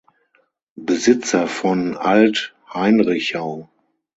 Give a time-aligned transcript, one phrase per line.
[0.77, 3.69] Besitzer von Alt Heinrichau.